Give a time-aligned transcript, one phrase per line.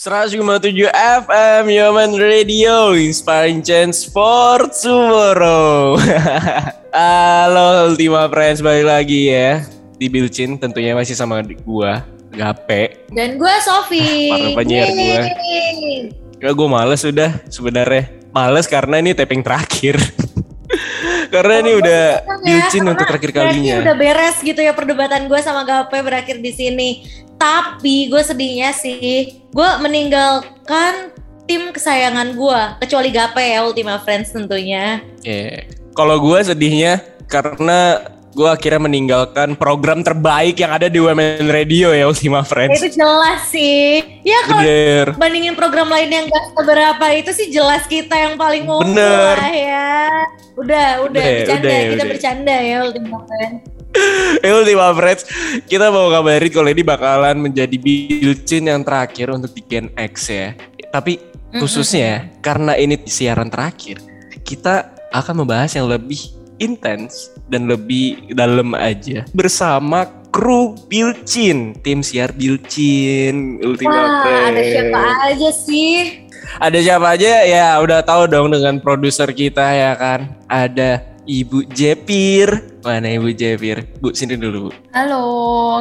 [0.00, 6.00] 100,7 FM Human Radio Inspiring Change for Tomorrow.
[6.96, 9.60] Halo Ultima Friends balik lagi ya.
[10.00, 12.00] Di Bilcin tentunya masih sama gua
[12.32, 13.12] Gape.
[13.12, 14.08] Dan gue Sofi.
[14.32, 15.20] Para penyiar gua.
[16.40, 18.08] Ya gue males udah sebenarnya.
[18.32, 20.00] Males karena ini taping terakhir.
[21.34, 23.84] Karena ini udah ya, Bilcin untuk terakhir kalinya.
[23.84, 27.04] Udah beres gitu ya perdebatan gue sama Gape berakhir di sini.
[27.36, 31.10] Tapi gue sedihnya sih Gue meninggalkan
[31.44, 35.68] tim kesayangan gue Kecuali Gape ya Ultima Friends tentunya Yeah.
[35.92, 38.00] Kalau gue sedihnya karena
[38.30, 42.78] gue akhirnya meninggalkan program terbaik yang ada di Women Radio ya Ultima Friends.
[42.78, 44.62] Itu jelas sih Ya kalau
[45.18, 49.34] bandingin program lain yang gak seberapa itu sih jelas kita yang paling Bener.
[49.36, 49.90] lah ya
[50.56, 52.08] Udah, udah, Udah, bercanda udah, Kita udah.
[52.08, 53.79] bercanda ya Ultima Friends
[54.40, 55.26] Ultima Friends,
[55.66, 60.54] kita mau kabarin kalau ini bakalan menjadi bilcin yang terakhir untuk di Gen X ya.
[60.90, 61.18] Tapi
[61.58, 63.98] khususnya karena ini siaran terakhir,
[64.46, 66.30] kita akan membahas yang lebih
[66.62, 74.46] intens dan lebih dalam aja bersama kru Bilcin, tim siar Bilcin, Ultima Wah, Friends.
[74.46, 75.96] ada siapa aja sih?
[76.60, 77.32] Ada siapa aja?
[77.46, 80.34] Ya udah tahu dong dengan produser kita ya kan.
[80.46, 82.48] Ada Ibu Jepir.
[82.80, 83.84] Mana Ibu Jepir?
[84.00, 84.70] Bu sini dulu Bu.
[84.90, 85.24] Halo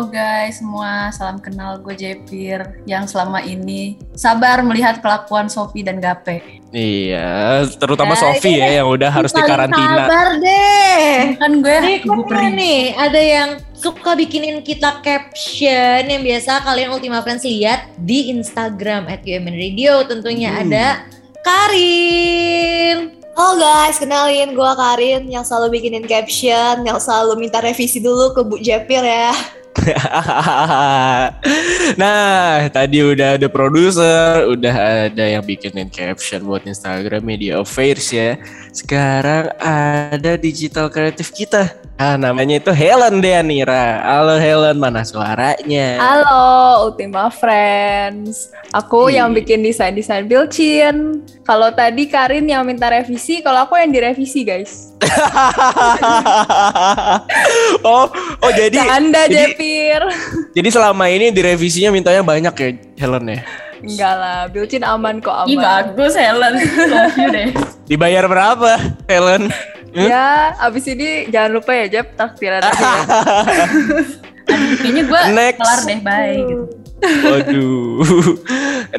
[0.05, 6.59] guys semua, salam kenal gue Jepir yang selama ini sabar melihat kelakuan Sofi dan Gape.
[6.69, 10.05] Iya, terutama Ya, Sofi ini ya yang udah harus dikarantina.
[10.05, 11.15] Sabar deh.
[11.39, 12.47] Kan gue kok peri.
[12.53, 19.07] nih ada yang suka bikinin kita caption yang biasa kalian Ultima Friends lihat di Instagram
[19.07, 20.61] at UMN Radio tentunya Hmm.
[20.67, 20.85] ada
[21.41, 23.18] Karin.
[23.37, 28.41] Halo guys, kenalin gue Karin yang selalu bikinin caption, yang selalu minta revisi dulu ke
[28.41, 29.29] Bu Jepir ya.
[32.01, 34.75] nah, tadi udah ada produser, udah
[35.09, 38.35] ada yang bikinin caption buat Instagram Media Affairs ya.
[38.69, 41.73] Sekarang ada digital kreatif kita.
[41.99, 43.99] Ah, namanya itu Helen Deanira.
[43.99, 45.99] Halo Helen, mana suaranya?
[45.99, 49.23] Halo Ultima Friends, aku Iya.
[49.23, 51.19] yang bikin desain-desain Bilcin.
[51.43, 54.95] Kalau tadi Karin yang minta revisi, kalau aku yang direvisi guys.
[57.83, 58.07] oh,
[58.43, 60.01] oh jadi Anda jadi- Jepir.
[60.57, 62.69] jadi selama ini direvisinya mintanya banyak ya
[63.05, 63.41] Helen ya.
[63.79, 65.47] Enggak lah, Bilcin aman kok aman.
[65.47, 66.55] Ih bagus Helen,
[66.91, 67.47] love you deh.
[67.87, 68.75] Dibayar berapa
[69.07, 69.47] Helen?
[69.89, 70.05] Hmm?
[70.05, 73.01] Ya, abis ini jangan lupa ya Jep, takdiran aja ya.
[74.49, 75.59] Aduh, kayaknya gue Next.
[75.61, 76.65] kelar deh, bye gitu.
[76.99, 78.03] Waduh.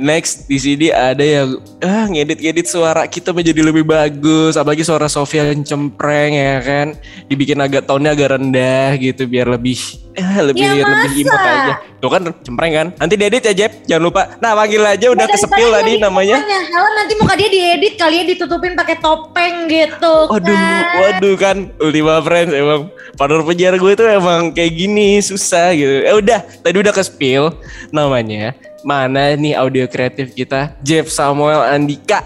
[0.00, 5.52] Next di sini ada yang ah ngedit-ngedit suara kita menjadi lebih bagus, apalagi suara Sofia
[5.52, 6.88] yang cempreng ya kan.
[7.28, 9.76] Dibikin agak tone-nya agak rendah gitu biar lebih
[10.16, 11.74] eh, lebih Ya, lebih imut aja.
[12.00, 12.86] Tuh kan cempreng kan.
[12.96, 14.22] Nanti diedit ya Jeb, jangan lupa.
[14.40, 16.40] Nah, panggil aja udah Ya, kesepil tadi namanya.
[16.40, 20.84] Helen nanti muka dia diedit kali ya ditutupin pakai topeng gitu Waduh, kan.
[20.96, 25.94] waduh kan Ultima Friends emang partner penyiar gue tuh emang kayak gini susah gitu.
[26.06, 27.52] Eh udah, tadi udah ke spill
[27.90, 28.56] namanya.
[28.80, 30.72] Mana nih audio kreatif kita?
[30.80, 32.24] Jeff Samuel Andika.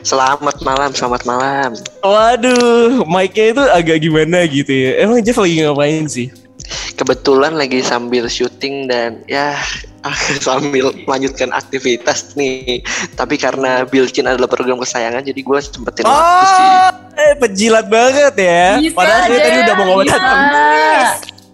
[0.00, 1.70] Selamat malam, selamat malam.
[2.00, 5.04] Waduh, mic-nya itu agak gimana gitu ya.
[5.04, 6.28] Emang Jeff lagi ngapain sih?
[7.00, 9.56] Kebetulan lagi sambil syuting dan ya
[10.04, 12.84] ah, sambil melanjutkan aktivitas nih.
[13.16, 16.66] Tapi karena Bilcin adalah program kesayangan, jadi gue sempetin waktu sih.
[16.68, 18.76] Oh, eh pejilat banget ya.
[18.76, 20.20] Bisa, Padahal saya tadi udah mau ngomong bisa.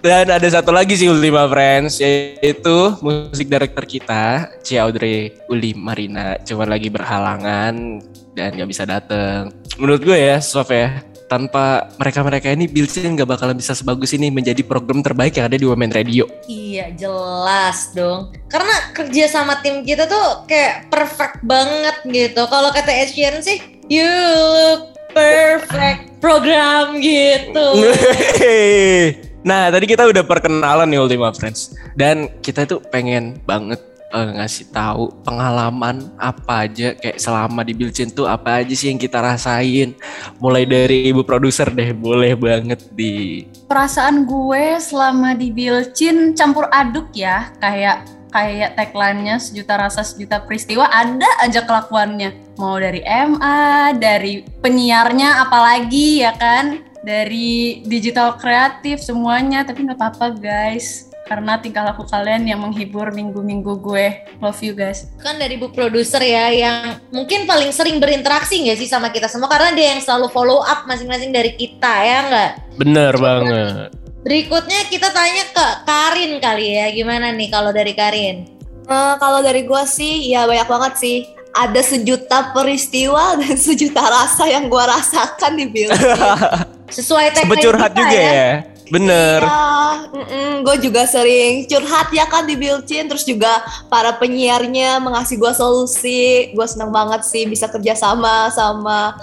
[0.06, 6.38] Dan ada satu lagi sih Ultima Friends yaitu musik director kita Cia Audrey Uli Marina
[6.46, 8.02] cuma lagi berhalangan
[8.34, 9.50] dan nggak bisa dateng.
[9.78, 14.62] Menurut gue ya Sof ya tanpa mereka-mereka ini Bilcin nggak bakalan bisa sebagus ini menjadi
[14.62, 16.24] program terbaik yang ada di Women Radio.
[16.46, 18.34] Iya jelas dong.
[18.46, 22.42] Karena kerja sama tim kita tuh kayak perfect banget gitu.
[22.46, 23.58] Kalau kata Ed Sheeran sih,
[23.90, 24.06] you
[24.54, 27.66] look perfect program gitu.
[29.48, 33.78] nah tadi kita udah perkenalan nih Ultima Friends dan kita tuh pengen banget
[34.12, 39.00] eh, ngasih tahu pengalaman apa aja kayak selama di Bilcin tuh apa aja sih yang
[39.00, 39.94] kita rasain?
[40.38, 47.10] Mulai dari ibu produser deh boleh banget di perasaan gue selama di Bilcin campur aduk
[47.14, 52.58] ya kayak kayak tagline-nya sejuta rasa sejuta peristiwa ada aja kelakuannya.
[52.60, 56.84] Mau dari MA dari penyiarnya apalagi ya kan?
[57.06, 63.82] Dari digital kreatif semuanya tapi nggak apa-apa guys karena tingkah laku kalian yang menghibur minggu-minggu
[63.82, 64.06] gue
[64.38, 68.88] love you guys Kan dari bu produser ya yang mungkin paling sering berinteraksi nggak sih
[68.88, 72.52] sama kita semua karena dia yang selalu follow up masing-masing dari kita ya nggak?
[72.78, 73.90] bener banget
[74.26, 78.50] Berikutnya kita tanya ke Karin kali ya, gimana nih kalau dari Karin?
[78.86, 81.16] Eh, kalau dari gua sih ya banyak banget sih.
[81.54, 86.18] Ada sejuta peristiwa dan sejuta rasa yang gua rasakan di Bilcin.
[86.98, 88.50] Sesuai tagline Sempet curhat kita juga ya.
[88.86, 89.42] Bener.
[89.42, 93.50] Iya, gue juga sering curhat ya kan di Bilcin, terus juga
[93.86, 96.50] para penyiarnya mengasih gue solusi.
[96.50, 99.14] Gue seneng banget sih bisa kerja sama sama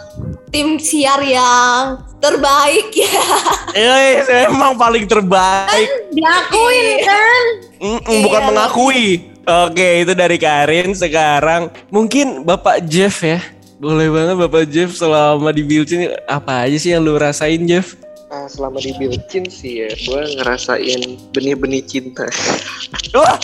[0.49, 3.23] tim siar yang terbaik ya.
[3.71, 5.89] Eh, emang paling terbaik.
[6.11, 7.43] Diakuin kan?
[7.79, 8.47] Mm-mm, bukan Iya.
[8.47, 9.07] mengakui.
[9.43, 10.95] Oke, itu dari Karin.
[10.95, 13.43] Sekarang mungkin Bapak Jeff ya.
[13.75, 17.99] Boleh banget Bapak Jeff selama di Bilcin apa aja sih yang lu rasain Jeff?
[18.33, 21.05] Ah, selama di Bilcin sih ya, gue ngerasain
[21.37, 22.25] benih-benih cinta.
[23.13, 23.37] Wah,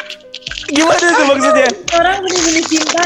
[0.72, 1.68] gimana tuh maksudnya?
[1.92, 3.04] Orang bener-bener cinta.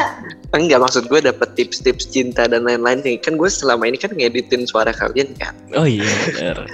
[0.54, 3.18] Enggak maksud gue dapet tips-tips cinta dan lain-lain nih.
[3.18, 5.58] Kan gue selama ini kan ngeditin suara kalian kan.
[5.74, 6.70] Oh iya bener.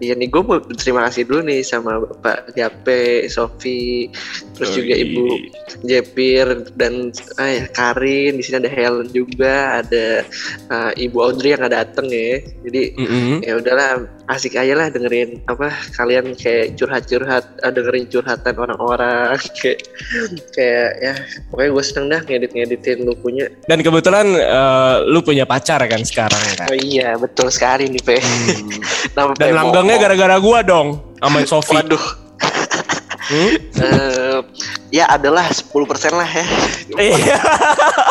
[0.00, 4.08] Iya nih gue mau terima kasih dulu nih sama Bapak Jape, Sofi,
[4.56, 4.94] terus Oh, juga.
[4.96, 5.24] Ibu
[5.84, 8.36] Jepir dan ya, Karin.
[8.36, 10.24] Di sini ada Helen juga, ada
[10.68, 12.40] ah, Ibu Audrey yang nggak dateng ya.
[12.64, 13.44] Jadi Mm-mm.
[13.44, 13.90] ya udahlah
[14.30, 15.68] asik aja lah dengerin apa
[15.98, 19.82] kalian kayak curhat-curhat ah, dengerin curhatan orang-orang kayak
[20.54, 21.12] kayak ya
[21.50, 26.38] pokoknya gue seneng dah ngedit-ngeditin lu punya Dan kebetulan eh, lu punya pacar kan sekarang
[26.54, 26.70] kan?
[26.70, 28.70] oh iya betul sekali nih Pe Hmm.
[29.16, 29.50] Dan Pe
[29.92, 30.02] Momo.
[30.02, 31.74] gara-gara gua dong sama Sofi.
[31.74, 32.04] waduh
[33.30, 33.54] Hmm?
[33.78, 34.38] Eh,
[34.90, 35.70] ya adalah 10%
[36.10, 36.42] lah ya
[36.98, 37.38] Iya.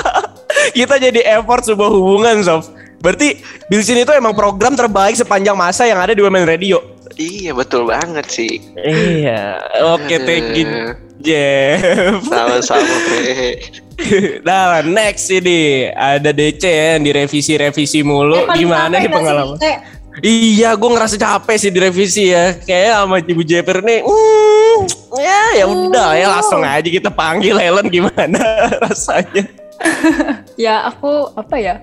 [0.79, 2.71] Kita jadi effort sebuah hubungan, Sof.
[2.99, 3.35] Berarti
[3.67, 6.79] Bilcin itu emang program terbaik sepanjang masa yang ada di Women Radio.
[7.15, 9.59] iya betul banget sih Iya.
[9.91, 12.23] Oke, thank you, Eh, Jeff.
[12.23, 12.79] sama-sama
[14.47, 18.47] Nah, next ini ada DC ya yang direvisi-revisi mulu.
[18.47, 19.75] Paling Gimana nih nggak sih?
[20.19, 22.57] Iya, gue ngerasa capek sih direvisi ya.
[22.57, 24.79] Kayak sama Ibu Jeper nih, hmm,
[25.15, 28.41] ya ya udah ya langsung aja kita panggil Helen gimana
[28.83, 29.45] rasanya.
[30.59, 31.79] Ya aku apa ya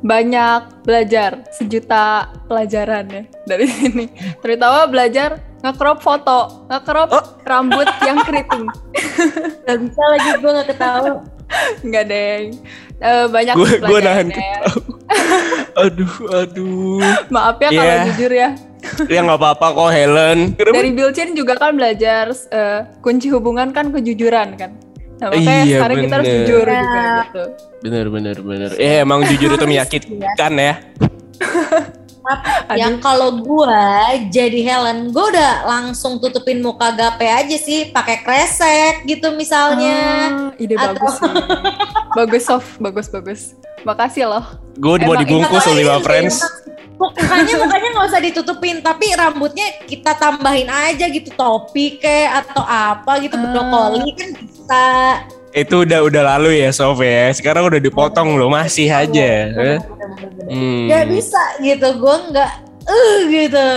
[0.00, 4.06] banyak belajar sejuta pelajaran ya dari sini.
[4.38, 7.24] Terutama belajar nge-crop foto, nge-crop Oh.
[7.42, 8.70] rambut yang keriting.
[9.66, 11.10] gak bisa lagi gue gak ketawa.
[11.82, 12.44] Enggak deng.
[12.96, 14.36] Eh, banyak Gue gue pelajaran nahan ya.
[14.38, 14.70] ketawa.
[15.76, 17.00] Aduh, aduh.
[17.28, 18.04] Maaf ya kalau Iya.
[18.08, 18.48] jujur ya.
[19.06, 20.38] Ya nggak apa-apa kok Helen.
[20.56, 24.70] Dari Bilcin juga kan belajar eh, kunci hubungan kan kejujuran kan.
[25.20, 26.38] Nah, makanya Iya, sekarang kita harus bener.
[26.40, 26.80] jujur Iya.
[26.80, 27.42] juga gitu.
[27.80, 28.70] Bener bener bener.
[28.76, 30.74] Eh emang jujur itu menyakitkan ya.
[32.72, 33.82] Yang kalau gue
[34.28, 39.98] jadi Helen, gue udah langsung tutupin muka gape aja sih, pakai kresek gitu misalnya.
[40.50, 41.32] Ah, ide Atau- bagus sih.
[42.18, 43.40] bagus Sof, bagus bagus.
[43.82, 44.44] Makasih loh.
[44.76, 46.44] Gue mau dibungkus oleh lima friends.
[46.94, 53.24] Mukanya mukanya nggak usah ditutupin, tapi rambutnya kita tambahin aja gitu topi kayak atau apa
[53.24, 53.44] gitu Ah.
[53.48, 54.84] brokoli kan bisa.
[55.50, 57.30] Itu udah udah lalu ya Sof ya.
[57.34, 59.30] Sekarang udah dipotong loh masih aja.
[59.50, 59.78] Eh?
[60.46, 60.86] Hmm.
[60.86, 62.52] Gak bisa gitu, gue nggak
[62.90, 63.68] eh gitu.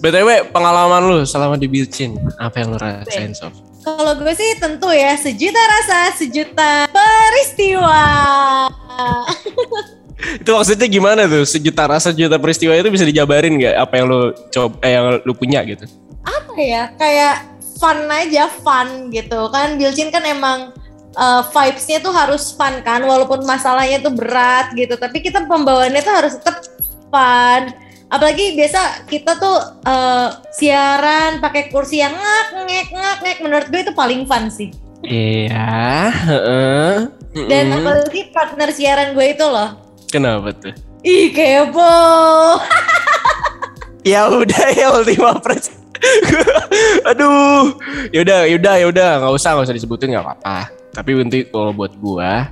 [0.00, 3.52] BTW pengalaman lu selama di Bilcin apa yang lu rasain Sof?
[3.84, 8.04] Kalau gue sih tentu ya sejuta rasa, sejuta peristiwa.
[10.40, 11.44] Itu maksudnya gimana tuh?
[11.44, 13.76] Sejuta rasa, sejuta peristiwa itu bisa dijabarin nggak?
[13.76, 15.84] Apa yang lu coba, eh, yang lu punya gitu?
[16.24, 16.88] Apa ya?
[16.96, 17.44] Kayak
[17.76, 19.76] fun aja, fun gitu kan.
[19.76, 20.72] Bilcin kan emang
[21.16, 24.94] uh, vibes-nya tuh harus fun kan, walaupun masalahnya tuh berat gitu.
[24.94, 26.62] Tapi kita pembawaannya tuh harus tetap
[27.08, 27.74] fun.
[28.12, 29.56] Apalagi biasa kita tuh
[29.88, 33.38] uh, siaran pakai kursi yang ngak ngek ngak ngek.
[33.42, 34.70] Menurut gue itu paling fun sih.
[35.04, 36.08] Iya.
[36.12, 36.94] heeh.
[37.34, 39.82] Dan apalagi partner siaran gue itu loh.
[40.14, 40.70] kenapa tuh?
[41.02, 41.90] Ih kepo.
[44.04, 45.72] Ya udah ya Ultima Friends.
[47.08, 47.72] Aduh,
[48.12, 50.68] yaudah, yaudah, yaudah, nggak usah, nggak usah disebutin nggak apa-apa.
[50.94, 52.48] Tapi nanti kalau buat gua,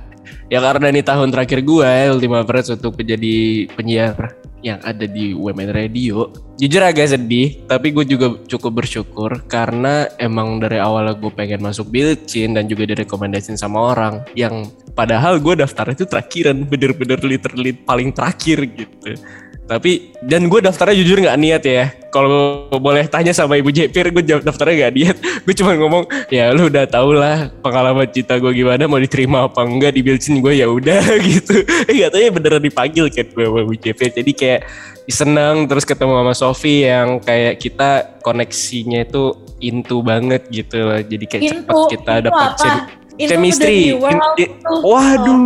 [0.51, 5.35] ya karena ini tahun terakhir gua ya, Ultima Friends untuk menjadi penyiar yang ada di
[5.35, 6.31] Women Radio.
[6.55, 11.91] Jujur agak sedih, tapi gue juga cukup bersyukur karena emang dari awal gue pengen masuk
[11.91, 18.15] Bilcin dan juga direkomendasiin sama orang yang padahal gue daftar itu terakhiran, bener-bener literally paling
[18.15, 19.19] terakhir gitu.
[19.63, 21.85] Tapi dan gue daftarnya jujur nggak niat ya.
[22.11, 25.17] Kalau boleh tanya sama Ibu Jepir, gue daftarnya nggak niat.
[25.47, 29.59] Gue cuma ngomong ya lu udah tau lah pengalaman cinta gue gimana mau diterima apa
[29.65, 31.63] enggak di Bilcin gue ya udah gitu.
[31.89, 34.09] Eh katanya beneran dipanggil kan gue sama Ibu Jepir.
[34.13, 34.61] Jadi kayak
[35.09, 40.99] seneng terus ketemu sama Sofi yang kayak kita koneksinya itu intu banget gitu loh.
[40.99, 43.02] Jadi kayak Intu, kita dapat apa?
[43.17, 43.93] Chemistry.
[44.83, 45.39] Waduh,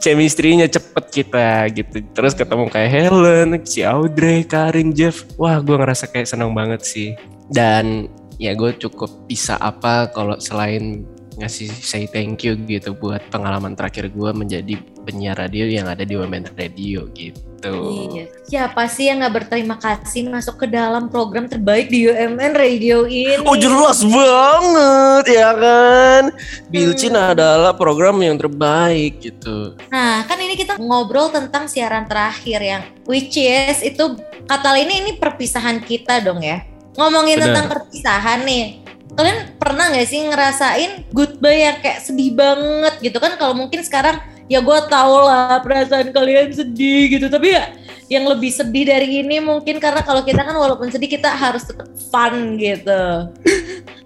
[0.00, 2.04] chemistry-nya cepet kita gitu.
[2.14, 5.24] Terus ketemu kayak Helen, si Audrey, Karin, Jeff.
[5.36, 7.16] Wah, gue ngerasa kayak seneng banget sih.
[7.48, 11.02] Dan ya gue cukup bisa apa kalau selain
[11.38, 14.74] ngasih say thank you gitu buat pengalaman terakhir gue menjadi
[15.06, 17.47] penyiar radio yang ada di Women Radio gitu.
[17.66, 18.24] Iya.
[18.46, 23.42] Siapa sih yang nggak berterima kasih masuk ke dalam program terbaik di UMN Radio ini?
[23.42, 26.22] Oh jelas banget ya kan.
[26.70, 29.74] Bilcin adalah program yang terbaik gitu.
[29.90, 34.14] Nah, kan ini kita ngobrol tentang siaran terakhir yang which is itu
[34.46, 36.62] kata ini ini perpisahan kita dong ya.
[36.94, 37.46] Ngomongin Benar.
[37.50, 38.86] tentang perpisahan nih.
[39.18, 43.34] Kalian pernah nggak sih ngerasain goodbye yang kayak sedih banget gitu kan?
[43.34, 47.26] Kalau mungkin sekarang ya gue tau lah perasaan kalian sedih gitu.
[47.28, 47.64] Tapi ya
[48.08, 51.88] yang lebih sedih dari ini mungkin karena kalau kita kan walaupun sedih kita harus tetap
[52.08, 53.28] fun gitu.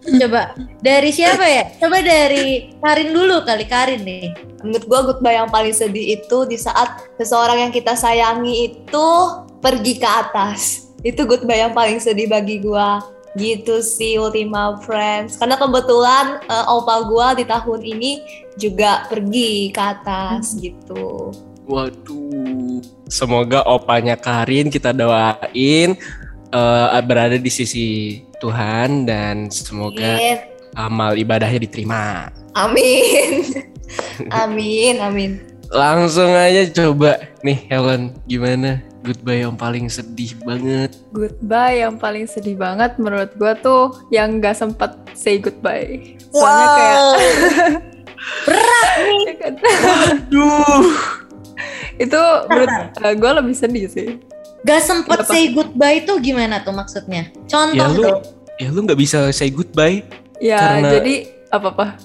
[0.27, 1.71] Coba dari siapa ya?
[1.79, 4.35] Coba dari Karin dulu kali Karin nih.
[4.67, 9.09] Menurut gue goodbye yang paling sedih itu di saat seseorang yang kita sayangi itu
[9.63, 10.91] pergi ke atas.
[11.07, 12.89] Itu goodbye yang paling sedih bagi gue.
[13.39, 15.41] Gitu sih Ultima Friends.
[15.41, 18.13] Karena kebetulan eh, opa gue di tahun ini
[18.61, 21.33] juga pergi ke atas gitu.
[21.65, 22.85] Waduh.
[23.09, 25.97] Semoga opanya Karin kita doain
[26.53, 30.37] eh, berada di sisi Tuhan dan semoga Amin.
[30.75, 32.29] amal ibadahnya diterima.
[32.53, 33.47] Amin.
[34.45, 35.33] amin, amin.
[35.73, 40.95] Langsung aja coba nih Helen gimana goodbye yang paling sedih banget.
[41.11, 46.17] Goodbye yang paling sedih banget menurut gue tuh yang gak sempet say goodbye.
[46.31, 47.03] Soalnya kayak
[48.47, 49.21] Berat nih.
[49.21, 49.53] ya kan?
[50.09, 50.87] Aduh.
[51.99, 54.09] itu menurut gue lebih sedih sih.
[54.63, 55.29] Gak sempet Apa?
[55.29, 57.27] say goodbye itu gimana tuh maksudnya?
[57.45, 58.23] Contoh Ya lu dong.
[58.57, 60.07] ya lu nggak bisa say goodbye
[60.39, 61.15] Ya Karena- jadi
[61.49, 61.99] apa-apa.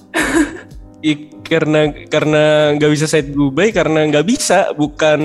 [1.05, 5.19] I- karena karena nggak bisa say goodbye karena nggak bisa bukan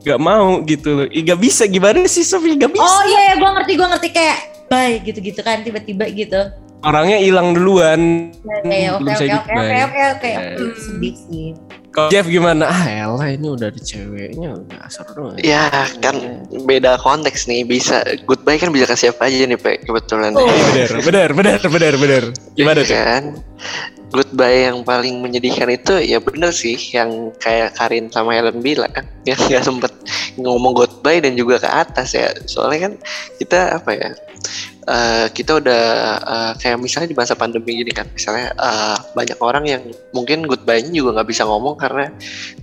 [0.00, 1.06] nggak mau gitu loh.
[1.12, 2.82] Nggak bisa gimana sih Sofi nggak bisa.
[2.82, 4.38] Oh iya ya gue ngerti gue ngerti kayak
[4.72, 6.40] bye gitu-gitu kan tiba-tiba gitu.
[6.82, 8.32] Orangnya hilang duluan.
[8.64, 10.30] Kayak oke belum oke oke oke oke oke.
[10.56, 11.48] Ih, Sedih sih.
[11.92, 12.72] Kalau Jeff gimana?
[12.72, 15.36] Ah elah ini udah ada ceweknya udah seru.
[15.44, 15.68] Ya
[16.00, 20.32] kan beda konteks nih bisa goodbye kan bisa ke siapa aja nih Pak kebetulan.
[20.32, 20.48] Oh.
[20.72, 22.22] Bener, bener, bener, bener, bener.
[22.56, 22.96] Gimana tuh?
[22.96, 23.22] kan
[24.12, 28.92] goodbye yang paling menyedihkan itu ya bener sih yang kayak Karin sama Helen bilang
[29.28, 29.92] ya nggak sempet
[30.36, 32.30] ngomong goodbye dan juga ke atas ya.
[32.44, 32.92] Soalnya kan
[33.40, 34.08] kita apa ya
[34.88, 35.82] eh, kita udah
[36.20, 40.92] eh, kayak misalnya di masa pandemi gini kan misalnya eh, banyak orang yang mungkin goodbye-nya
[40.92, 42.12] juga nggak bisa ngomong karena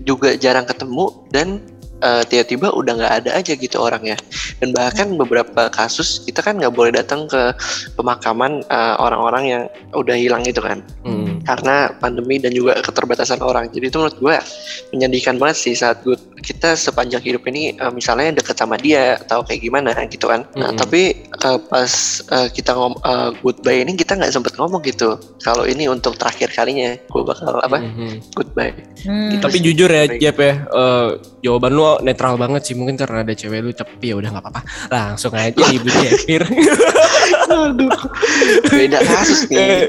[0.05, 1.59] juga jarang ketemu dan
[2.03, 4.17] eh, tiba-tiba udah nggak ada aja gitu orangnya.
[4.59, 7.55] Dan bahkan beberapa kasus kita kan nggak boleh datang ke
[7.95, 9.63] pemakaman eh, orang-orang yang
[9.95, 10.83] udah hilang itu kan.
[11.03, 11.38] Hmm.
[11.41, 14.35] Karena pandemi dan juga keterbatasan orang jadi itu menurut gue
[14.91, 19.41] menyedihkan banget sih saat gue kita sepanjang hidup ini eh, misalnya deket sama dia atau
[19.41, 20.77] kayak gimana gitu kan nah Mm-mm.
[20.77, 21.91] tapi eh, pas
[22.23, 26.49] eh, kita ngom eh, goodbye ini kita nggak sempet ngomong gitu kalau ini untuk terakhir
[26.49, 28.33] kalinya gue bakal apa Mhm.
[28.33, 29.39] goodbye Hmm.
[29.39, 31.07] Tapi jujur ya Jeff ya, eh,
[31.39, 34.61] jawaban lu netral banget sih mungkin karena ada cewek lu tapi ya udah nggak apa-apa.
[34.91, 36.43] Langsung aja ibu Jeffir.
[37.49, 37.95] aduh
[38.67, 39.83] beda kasus nih Eh,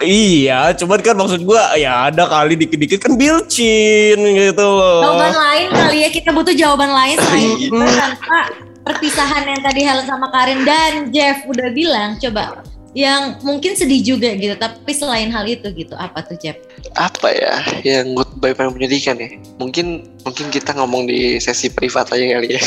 [0.00, 5.02] iya, cuman kan maksud gua ya ada kali dikit-dikit kan bilcin gitu loh.
[5.02, 7.90] Jawaban lain kali ya kita butuh jawaban lain selain Iya.
[7.98, 8.38] tanpa
[8.86, 12.62] perpisahan yang tadi Helen sama Karin dan Jeff udah bilang coba
[12.96, 16.56] yang mungkin sedih juga gitu tapi selain hal itu gitu apa tuh Jeff?
[16.96, 19.28] apa ya yang goodbye paling menyedihkan ya
[19.60, 22.62] mungkin mungkin kita ngomong di sesi privat aja kali ya.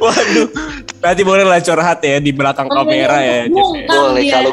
[0.00, 0.48] Waduh,
[1.02, 3.44] nanti boleh lah curhat ya di belakang kamera ya.
[3.44, 3.84] Ya.
[3.84, 4.32] Boleh dia.
[4.38, 4.52] kalau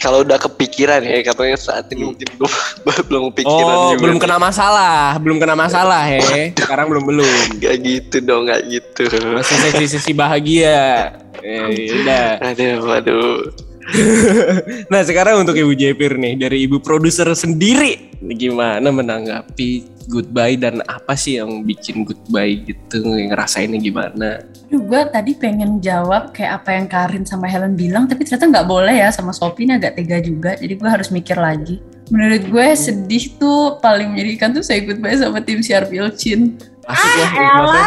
[0.00, 2.50] kalau udah kepikiran ya katanya saat ini mungkin gue
[3.08, 6.52] belum kepikiran Oh, juga belum kena masalah, belum kena masalah he.
[6.56, 7.60] Sekarang belum belum.
[7.60, 9.08] Gak gitu dong, gak gitu.
[9.32, 11.12] Masih sesi-sesi bahagia.
[11.42, 12.40] Eh, udah.
[12.40, 13.38] Aduh, aduh.
[14.92, 21.18] Nah sekarang untuk Ibu Jepir nih dari Ibu produser sendiri gimana menanggapi goodbye dan apa
[21.18, 24.42] sih yang bikin goodbye gitu ngerasainnya gimana?
[24.72, 28.64] Aduh, gue tadi pengen jawab kayak apa yang Karin sama Helen bilang, tapi ternyata nggak
[28.64, 31.76] boleh ya sama Sophie ini agak tega juga, jadi gue harus mikir lagi.
[32.08, 36.56] Menurut gue sedih tuh paling menyedihkan tuh saya goodbye sama tim siar Bilcin.
[36.88, 37.84] Asik ya nikmatnya.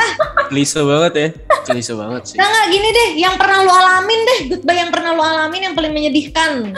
[0.53, 1.27] Klise banget ya.
[1.65, 2.35] Klise banget sih.
[2.37, 5.73] Nah nggak gini deh, yang pernah lu alamin deh, goodbye yang pernah lu alamin yang
[5.73, 6.69] paling menyedihkan.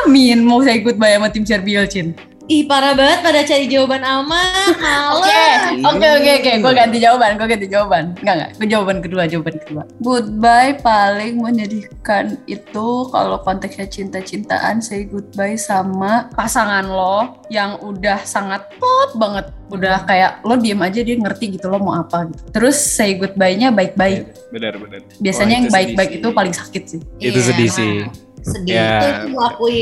[0.00, 2.16] Amin, mau saya goodbye sama tim siar Bilcin.
[2.46, 4.70] Ih parah banget pada cari jawaban aman,
[5.12, 5.74] Oke, malah.
[5.90, 6.52] oke, oke, oke.
[6.62, 8.04] Gue ganti jawaban, gue ganti jawaban.
[8.16, 8.50] Enggak, enggak.
[8.54, 9.82] Gue jawaban kedua, jawaban kedua.
[9.98, 18.62] Goodbye paling menyedihkan itu kalau konteksnya cinta-cintaan, say goodbye sama pasangan lo yang udah sangat
[18.78, 19.50] top banget.
[19.66, 22.46] Udah kayak lo diem aja dia ngerti gitu lo mau apa gitu.
[22.52, 24.22] Terus say goodbye-nya baik-baik.
[24.48, 25.02] Benar benar.
[25.18, 27.00] Biasanya Wah, yang baik-baik itu paling sakit sih.
[27.18, 27.42] Itu Iya.
[27.44, 27.94] sedih sih.
[28.38, 28.86] sedih Ya.
[28.94, 29.80] itu itu gue akui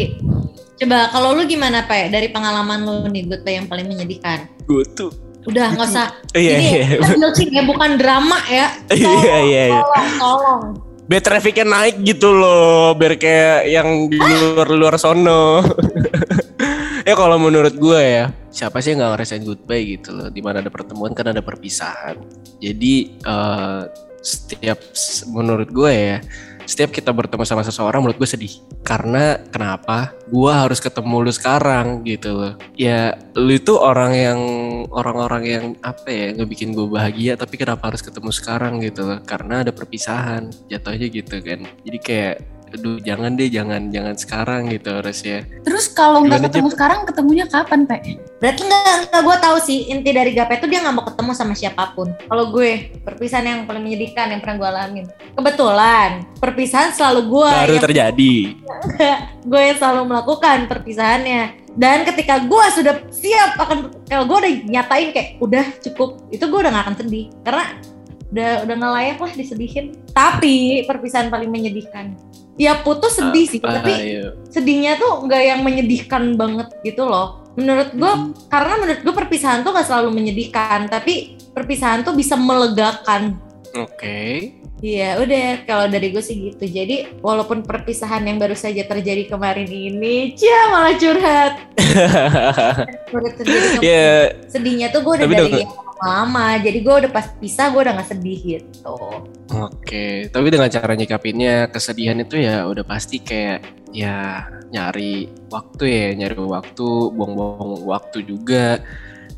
[0.81, 4.83] coba kalau lu gimana pak dari pengalaman lu nih good Bay, yang paling menyedihkan Gue
[4.97, 5.13] tuh.
[5.45, 6.85] udah nggak usah Iya iya.
[7.05, 9.81] bilcing ya bukan drama ya Iya iya iya.
[9.85, 10.63] tolong tolong
[11.05, 15.61] Biar trafficnya naik gitu loh, biar kayak yang di luar luar sono.
[17.09, 20.33] ya kalau menurut gue ya, siapa sih yang nggak ngerasain goodbye gitu loh.
[20.33, 22.17] Di mana ada pertemuan kan ada perpisahan.
[22.57, 23.83] Jadi eh,
[24.25, 24.81] setiap
[25.29, 26.19] menurut gue ya,
[26.65, 28.53] setiap kita bertemu sama seseorang menurut gue sedih.
[28.85, 30.13] Karena kenapa?
[30.29, 32.53] Gue harus ketemu lu sekarang gitu loh.
[32.77, 34.41] Ya lu itu orang yang
[34.91, 39.67] orang-orang yang apa ya ngebikin gue bahagia tapi kenapa harus ketemu sekarang gitu loh karena
[39.67, 42.35] ada perpisahan jatuhnya gitu kan jadi kayak
[42.75, 45.47] aduh jangan deh jangan jangan sekarang gitu harusnya.
[45.63, 46.75] Terus kalau nggak ketemu Jep?
[46.75, 47.99] sekarang, ketemunya kapan, Pe?
[48.43, 51.55] berarti nggak nggak gue tahu sih inti dari Gape itu dia nggak mau ketemu sama
[51.57, 52.13] siapa pun.
[52.29, 55.07] Kalau gue perpisahan yang paling menyedihkan yang pernah gue alamin.
[55.33, 56.11] Kebetulan
[56.43, 58.35] perpisahan selalu gue baru yang terjadi.
[59.45, 61.65] Gue yang selalu melakukan perpisahannya.
[61.75, 66.21] Dan ketika gue sudah siap akan kalau gue udah nyatain kayak udah cukup.
[66.29, 67.65] Itu gue udah gak akan sedih karena
[68.35, 69.87] udah udah nggak layak lah disedihin.
[70.13, 72.13] Tapi perpisahan paling menyedihkan
[72.55, 74.35] ya putus sedih sih Ah, tapi iya.
[74.51, 78.13] sedihnya tuh nggak yang menyedihkan banget gitu loh menurut gue
[78.51, 83.39] karena menurut gue perpisahan tuh gak selalu menyedihkan tapi perpisahan tuh bisa melegakan
[83.75, 84.19] oke
[84.85, 86.69] Iya, udah kalau dari gue sih gitu.
[86.69, 91.53] Jadi walaupun perpisahan yang baru saja terjadi kemarin ini, cia malah curhat.
[93.15, 93.81] Baru terjadi kemarin.
[93.81, 94.13] ya
[94.45, 96.59] Sedihnya tuh gue udah Tapi dari yang lama.
[96.59, 98.97] Jadi gue udah pas pisah gue udah gak sedih gitu.
[99.53, 103.63] oke tapi dengan cara nyikapinnya kesedihan itu ya udah pasti kayak
[103.95, 108.83] ya nyari waktu ya nyari waktu buang-buang waktu juga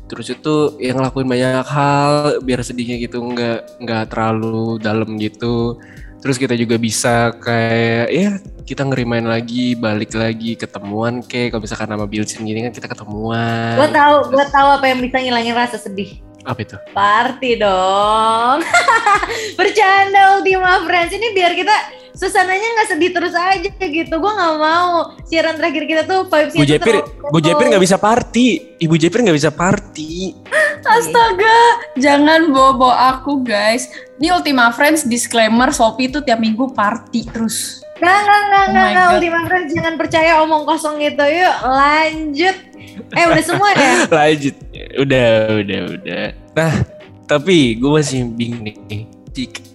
[0.07, 5.77] terus itu yang ngelakuin banyak hal biar sedihnya gitu nggak nggak terlalu dalam gitu
[6.23, 8.29] terus kita juga bisa kayak ya
[8.65, 13.77] kita ngerimain lagi balik lagi ketemuan kayak kalau misalkan nama Bilcin gini kan kita ketemuan
[13.77, 16.26] Gue tahu, gue tahu apa yang bisa ngilangin rasa sedih.
[16.47, 18.63] Apa itu Party dong.
[19.59, 21.75] Bercanda Ultima Friends ini biar kita
[22.11, 24.13] suasananya nggak sedih terus aja gitu.
[24.13, 27.83] Gue nggak mau siaran terakhir kita tuh vibesnya Bu tuh Jepir terlalu- Bu Jepir nggak
[27.83, 28.45] bisa party
[28.79, 30.33] Ibu Jepir nggak bisa party
[30.87, 31.57] Astaga,
[31.95, 33.91] jangan bobo aku guys.
[34.15, 37.83] Ini Ultima Friends disclaimer Shopee itu tiap minggu party terus.
[37.97, 39.07] Nggak, nggak, nggak, Oh nggak, nggak.
[39.11, 41.19] Ultima Friends jangan percaya omong kosong gitu.
[41.21, 42.55] Yuk lanjut.
[43.13, 43.93] Eh udah semua ya?
[44.23, 44.55] lanjut
[44.97, 45.27] udah
[45.61, 46.25] udah udah.
[46.57, 46.73] Nah
[47.27, 49.05] tapi gue masih bingung nih.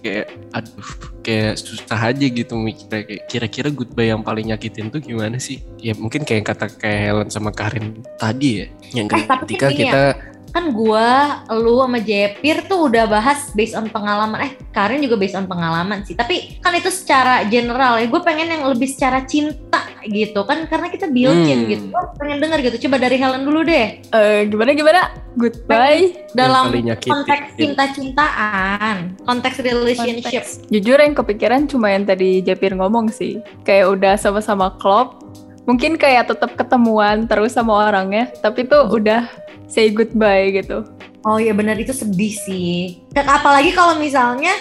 [0.03, 0.89] Kayak aduh
[1.23, 3.07] kayak susah aja gitu mikirnya.
[3.07, 5.63] Kayak kira-kira goodbye yang paling nyakitin tuh gimana sih?
[5.79, 8.67] Ya mungkin kayak kata kayak Helen sama Karin tadi ya.
[8.91, 9.67] Yang Eh, ketika
[10.11, 10.32] ya.
[10.53, 14.37] Kan gua, lu sama Jepir tuh udah bahas based on pengalaman.
[14.45, 16.13] Eh, Karin juga based on pengalaman sih.
[16.13, 18.05] Tapi kan itu secara general ya.
[18.05, 20.69] Gue pengen yang lebih secara cinta gitu kan.
[20.69, 21.69] Karena kita built-in Hmm.
[21.73, 21.85] gitu.
[21.89, 22.85] Gue pengen denger gitu.
[22.85, 23.97] Coba dari Helen dulu deh.
[24.05, 25.01] Eh, gimana gimana?
[25.33, 26.29] Goodbye.
[26.37, 27.09] Dalam paling nyakitin.
[27.09, 28.95] konteks cinta-cintaan.
[29.25, 30.43] Konteks relationship.
[30.69, 33.41] Jujur yang kepikiran cuma yang tadi Japir ngomong sih.
[33.65, 35.22] Kayak udah sama-sama klop.
[35.63, 39.27] Mungkin kayak tetap ketemuan terus sama orangnya, tapi tuh udah
[39.67, 40.83] say goodbye gitu.
[41.23, 42.99] Oh iya benar itu sedih sih.
[43.15, 44.51] Apalagi kalau misalnya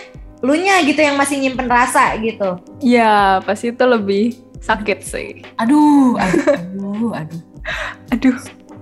[0.43, 2.59] lu nya gitu yang masih nyimpen rasa gitu.
[2.83, 5.43] Ya, pasti itu lebih sakit sih.
[5.59, 7.41] Aduh, aduh, aduh, aduh,
[8.15, 8.37] Aduh,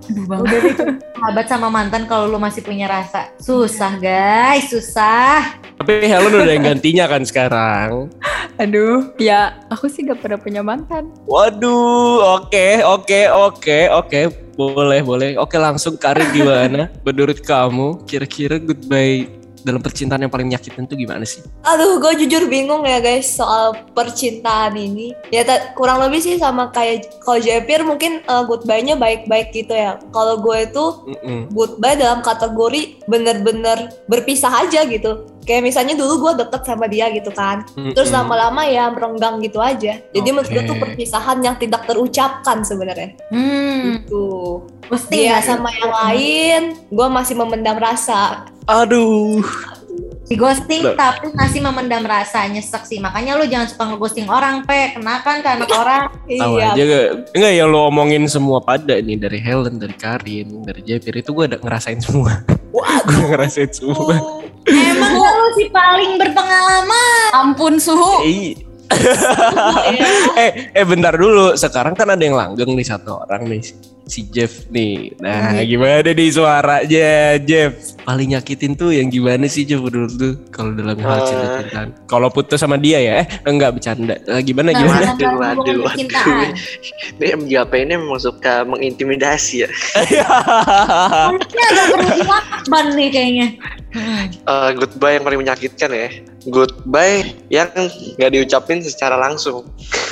[0.09, 0.45] aduh banget.
[0.45, 0.75] Udah deh
[1.21, 3.29] sahabat sama mantan kalau lu masih punya rasa.
[3.37, 5.60] Susah guys, susah.
[5.81, 8.13] Tapi Helen udah yang gantinya kan sekarang
[8.61, 9.09] aduh.
[9.17, 11.09] Ya, aku sih gak pernah punya mantan.
[11.25, 14.19] waduh oke oke oke oke
[14.53, 19.25] boleh boleh oke langsung Karin gimana menurut kamu kira-kira goodbye
[19.61, 23.77] dalam percintaan yang paling nyakitin tuh gimana sih Aduh, gue jujur bingung ya guys soal
[23.93, 25.13] percintaan ini.
[25.29, 25.45] Ya
[25.77, 30.01] kurang lebih sih sama kayak kalau Japir mungkin uh, goodbye-nya baik-baik gitu ya.
[30.09, 31.53] Kalau gue itu Mm-mm.
[31.53, 35.29] goodbye dalam kategori bener-bener berpisah aja gitu.
[35.41, 37.65] Kayak misalnya dulu gue deket sama dia gitu kan.
[37.73, 39.97] Terus lama-lama ya merenggang gitu aja.
[39.99, 43.17] Jadi menurut gue tuh perpisahan yang tidak terucapkan sebenarnya.
[43.27, 44.61] Hmm, Gitu.
[44.87, 48.45] mesti Dia ya sama yang lain, gue masih memendam rasa.
[48.63, 49.41] aduh
[50.23, 50.95] di ghosting Loh.
[50.95, 52.99] tapi masih memendam rasa nyesek sih.
[52.99, 54.95] Makanya lu jangan suka ngeghosting orang, pe.
[54.95, 56.07] Kenakan ke anak orang.
[56.39, 56.71] tahu Iya.
[56.71, 61.19] aja gak enggak ya lo omongin semua pada nih dari Helen dari Karin dari Japir
[61.19, 62.39] itu gue ada ngerasain semua
[63.09, 64.15] gue ngerasain semua
[64.69, 67.29] Emang lu si paling berpengalaman.
[67.33, 68.21] Ampun suhu.
[68.21, 68.53] Eh,
[70.41, 71.55] eh eh bentar dulu.
[71.57, 73.61] Sekarang kan ada yang langgeng nih satu orang nih
[74.03, 75.15] si Jeff nih.
[75.17, 77.09] Nah, gimana nih suaranya
[77.39, 77.73] Jeff?
[78.01, 81.25] Paling nyakitin tuh yang gimana sih Jeff menurut lu kalau dalam hal Eh.
[81.25, 81.87] cinta-cintaan?
[82.05, 83.13] Kalau putus sama dia ya?
[83.21, 84.17] Eh, enggak bercanda.
[84.19, 85.05] Eh, gimana Nah, gimana?
[85.13, 86.49] Waduh, waduh, percintaan.
[87.15, 89.69] Ini MJP ini memang suka mengintimidasi ya.
[89.69, 93.47] Harusnya agak dilakban nih kayaknya.
[94.41, 96.09] Eh, goodbye yang paling menyakitkan ya.
[96.49, 97.69] Goodbye yang
[98.17, 99.67] nggak diucapin secara langsung.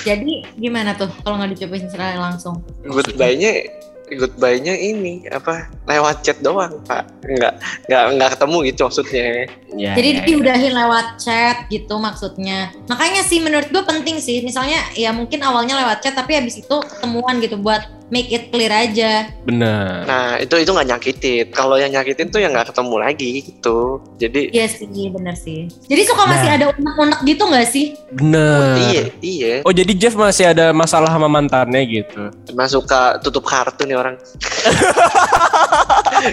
[0.06, 2.62] Jadi gimana tuh kalau nggak dicobain secara langsung?
[2.86, 7.54] Goodbye-nya goodbye-nya ini apa lewat chat doang pak nggak
[7.86, 9.28] nggak nggak ketemu gitu maksudnya
[9.78, 10.26] Ya, Jadi ya, ya.
[10.26, 12.74] diudahin lewat chat gitu maksudnya.
[12.89, 14.42] Makanya sih menurut gue penting sih.
[14.42, 18.69] Misalnya ya mungkin awalnya lewat chat tapi habis itu ketemuan gitu buat make it clear
[18.69, 19.30] aja.
[19.41, 20.04] Benar.
[20.04, 24.52] nah itu itu nggak nyakitin kalau yang nyakitin tuh yang nggak ketemu lagi gitu jadi
[24.52, 25.65] Iya sih, bener sih.
[25.86, 26.56] Jadi suka masih Nah.
[26.56, 27.86] ada unek-unek gitu nggak sih?
[28.10, 28.74] Benar.
[28.84, 32.30] iya iya Oh jadi Jeff masih ada masalah sama mantannya gitu.
[32.48, 34.15] emang suka tutup kartu nih orang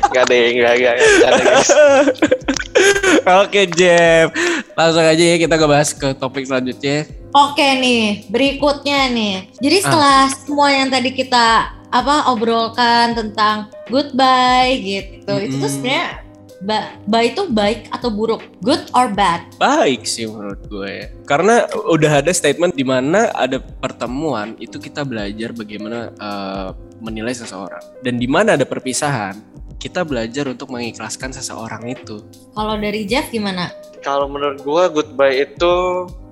[0.08, 1.68] nggak ada yang nggak nggak nggak ada guys
[3.42, 4.26] Oke Jeff,
[4.72, 7.04] langsung aja ya kita ngebahas ke topik selanjutnya.
[7.36, 9.52] Oke nih, berikutnya nih.
[9.60, 16.24] Jadi setelah semua yang tadi kita apa obrolkan tentang goodbye gitu, itu tuh sebenarnya
[16.64, 19.44] ba- bye itu baik atau buruk, good or bad?
[19.60, 21.12] Baik sih menurut gue.
[21.28, 26.68] Karena udah ada statement di mana ada pertemuan itu kita belajar bagaimana eh,
[27.04, 27.84] menilai seseorang.
[28.00, 29.36] Dan di mana ada perpisahan,
[29.76, 32.24] kita belajar untuk mengikhlaskan seseorang itu.
[32.56, 33.68] Kalau dari Jeff gimana?
[34.06, 35.74] kalau menurut gua goodbye itu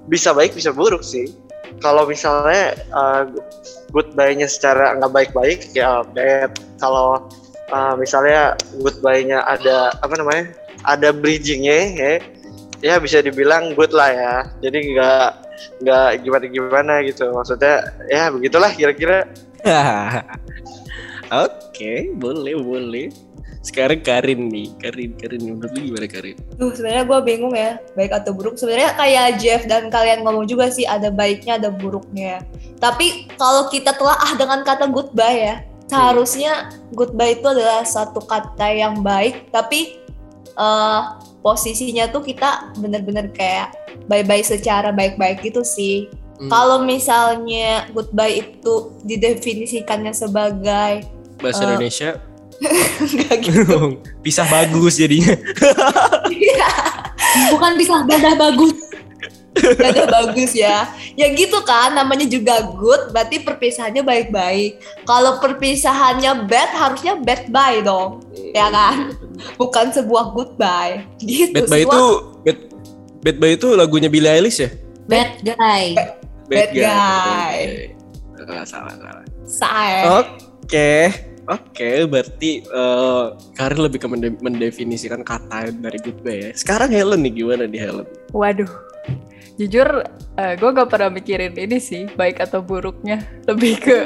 [0.09, 1.33] bisa baik bisa buruk sih.
[1.83, 3.27] Kalau misalnya uh,
[3.91, 6.55] goodbye-nya secara nggak baik-baik ya bad.
[6.79, 7.29] Kalau
[7.73, 12.13] uh, misalnya goodbye-nya ada apa namanya ada bridgingnya ya
[12.85, 14.35] ya bisa dibilang good lah ya.
[14.61, 15.29] Jadi nggak
[15.83, 17.33] nggak gimana gimana gitu.
[17.33, 19.25] Maksudnya ya begitulah kira-kira.
[21.45, 23.09] Oke, boleh boleh.
[23.65, 26.37] Sekarang Karin nih, Karin, Karin menurut lu gimana Karin?
[26.61, 28.61] Duh, sebenarnya gue bingung ya, baik atau buruk.
[28.61, 32.45] Sebenarnya kayak Jeff dan kalian ngomong juga sih, ada baiknya, ada buruknya.
[32.77, 35.55] Tapi kalau kita telah ah dengan kata goodbye ya,
[35.89, 39.97] seharusnya goodbye itu adalah satu kata yang baik, tapi
[40.45, 41.01] eh,
[41.41, 43.73] posisinya tuh kita bener-bener kayak
[44.13, 46.13] bye-bye secara baik-baik gitu sih.
[46.37, 46.53] Hmm.
[46.53, 51.09] Kalau misalnya goodbye itu didefinisikannya sebagai
[51.41, 52.11] Bahasa Eh, Indonesia
[53.01, 53.99] enggak gitu.
[54.25, 55.35] pisah bagus jadinya.
[57.51, 58.75] Bukan bisa dadah bagus.
[59.55, 60.91] Ada bagus ya.
[61.15, 64.83] Ya gitu kan, namanya juga good, berarti perpisahannya baik-baik.
[65.07, 68.27] Kalau perpisahannya bad, harusnya bad bye dong.
[68.51, 69.15] Ya kan?
[69.55, 71.07] Bukan sebuah goodbye.
[71.23, 71.55] Gitu.
[71.55, 72.05] Bad Semua- itu
[72.45, 72.59] Bad,
[73.25, 74.71] Bad Boy itu lagunya Billie Eilish ya?
[75.07, 75.95] Bad guy.
[76.51, 77.57] Bad guy.
[78.37, 79.25] Salah, salah, salah.
[80.69, 81.34] Say.
[81.45, 81.91] Oke, oke.
[82.09, 86.51] Berarti eh, Karin lebih ke mende- mendefinisikan kata dari goodbye ya.
[86.53, 88.07] Sekarang Helen nih gimana nih Helen?
[88.31, 88.71] Waduh,
[89.55, 89.89] jujur
[90.35, 93.23] gue gak pernah mikirin ini sih baik atau buruknya.
[93.45, 93.99] Lebih ke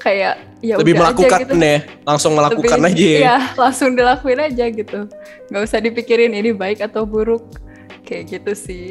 [0.00, 1.54] kayak ya lebih udah aja melakukan gitu.
[1.60, 3.18] ya, langsung melakukan Lebih- aja ya.
[3.20, 5.00] Iya, langsung dilakuin aja gitu.
[5.50, 7.44] Gak usah dipikirin ini baik atau buruk.
[8.02, 8.86] Kayak gitu sih.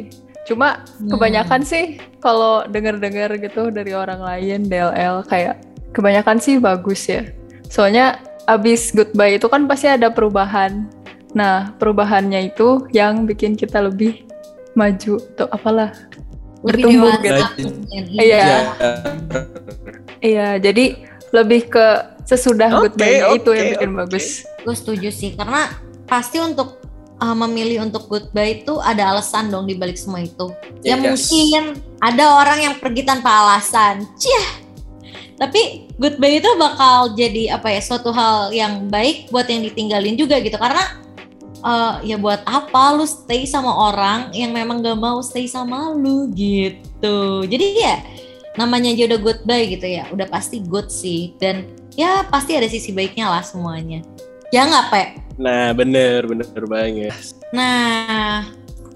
[0.45, 1.09] Cuma Hmm.
[1.09, 1.83] kebanyakan sih
[2.17, 5.61] kalau denger-dengar gitu dari orang lain DLL kayak
[5.91, 7.25] kebanyakan sih bagus ya.
[7.69, 8.17] Soalnya
[8.49, 10.89] abis goodbye itu kan pasti ada perubahan.
[11.37, 14.25] Nah, perubahannya itu yang bikin kita lebih
[14.73, 15.93] maju atau apalah.
[16.65, 17.43] Lebih Bertumbuh gitu.
[18.17, 18.41] Iya.
[18.41, 18.59] Ya.
[20.19, 20.99] Iya, jadi
[21.31, 21.85] lebih ke
[22.27, 23.97] sesudah Oke, goodbye itu oke, yang bikin oke.
[24.03, 24.25] bagus.
[24.65, 25.71] Gue setuju sih karena
[26.03, 26.81] pasti untuk
[27.21, 30.51] uh, memilih untuk goodbye itu ada alasan dong di balik semua itu.
[30.83, 31.29] Ya Yes.
[31.29, 34.03] mungkin ada orang yang pergi tanpa alasan.
[34.19, 34.49] Ciah.
[35.39, 40.43] Tapi goodbye itu bakal jadi apa ya suatu hal yang baik buat yang ditinggalin juga
[40.43, 40.99] gitu karena
[41.63, 46.27] uh, ya buat apa lu stay sama orang yang memang gak mau stay sama lu
[46.35, 47.47] gitu.
[47.47, 48.03] Jadi ya
[48.59, 51.63] namanya aja udah goodbye gitu ya, udah pasti good sih dan
[51.95, 54.03] ya pasti ada sisi baiknya lah semuanya.
[54.51, 55.03] Ya nggak Pe?
[55.39, 57.15] Nah, bener, bener banget.
[57.55, 58.43] Nah,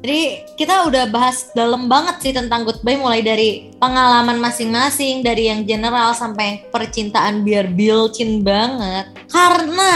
[0.04, 5.63] jadi kita udah bahas dalam banget sih tentang goodbye mulai dari pengalaman masing-masing, dari yang
[5.63, 9.08] general sampai percintaan biar bilcin banget.
[9.32, 9.94] Karena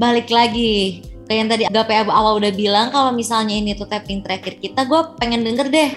[0.00, 4.56] balik lagi kayak yang tadi Agape awal udah bilang kalau misalnya ini tuh tapping terakhir
[4.64, 5.90] kita, gue pengen denger deh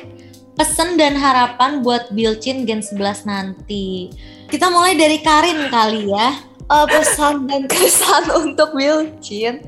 [0.59, 4.11] pesan dan harapan buat bilcin Gen 11 nanti.
[4.51, 6.51] Kita mulai dari Karin kali ya.
[6.71, 9.59] Eh, pesan dan kesan untuk Wilcin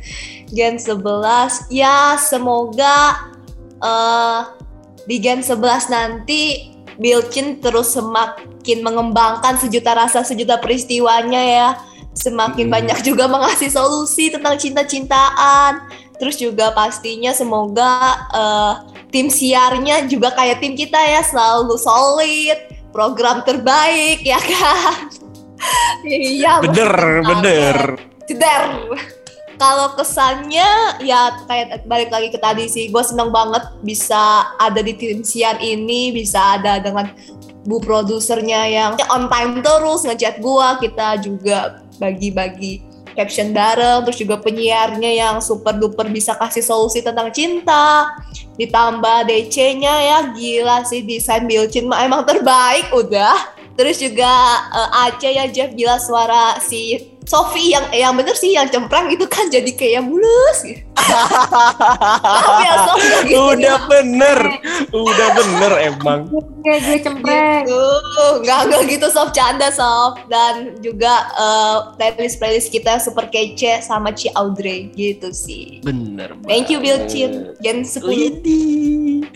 [0.56, 3.28] Gen 11 ya semoga
[3.84, 4.40] eh
[5.04, 11.70] di Gen 11 nanti Bilcin terus semakin mengembangkan sejuta rasa sejuta peristiwanya ya.
[12.14, 12.76] Semakin Hmm.
[12.78, 15.90] banyak juga mengasih solusi tentang cinta-cintaan.
[16.22, 18.74] Terus juga pastinya semoga eh,
[19.10, 22.58] tim siarnya juga kayak tim kita ya selalu solid,
[22.94, 25.10] program terbaik ya kan.
[26.04, 26.60] Iya.
[26.60, 27.78] Bener, bener.
[28.28, 28.64] Ceder.
[29.62, 34.98] Kalau kesannya ya kayak balik lagi ke tadi sih, gue seneng banget bisa ada di
[34.98, 37.14] tim siar ini, bisa ada dengan
[37.64, 44.42] bu produsernya yang on time terus ngechat gue, kita juga bagi-bagi caption bareng, terus juga
[44.42, 48.10] penyiarnya yang super duper bisa kasih solusi tentang cinta,
[48.58, 53.54] ditambah DC-nya ya gila sih desain Bilcin emang terbaik udah.
[53.74, 54.30] Terus juga
[54.70, 59.26] eh, Aceh ya Jeff gila suara si Sofi yang yang bener sih yang cempreng itu
[59.28, 60.84] kan jadi kayak mulus gitu.
[62.64, 63.88] Ya, Sof, nggak gitu Udah ya.
[63.92, 64.40] bener,
[65.08, 66.20] udah bener emang.
[66.32, 67.68] Oke, gue cempreng.
[67.68, 67.84] Gitu.
[68.44, 70.16] Nggak, nggak gitu Sof, canda Sof.
[70.32, 75.84] Dan juga eh, playlist-playlist kita super kece sama Ci Audrey gitu sih.
[75.84, 77.12] Bener Thank you banget.
[77.12, 78.04] Bilcin, Gen 10.
[78.08, 79.28] Widih.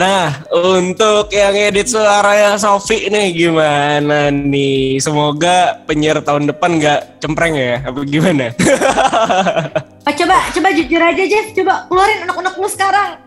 [0.00, 4.96] Nah, untuk yang edit suaranya Sofi nih gimana nih?
[4.96, 7.82] Semoga penyiar tahun depan nggak cempreng ya?
[7.84, 8.50] Apa gimana?
[10.00, 13.20] Ah, coba, coba jujur aja Jeff, coba keluarin unek-unek lu sekarang.